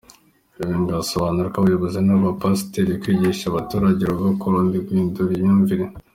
[0.47, 1.25] Ikindi ngo azasaba
[1.57, 5.85] abayobozi n’abapasiteri kwigisha abaturage urugo kurundi guhindura imyumvire.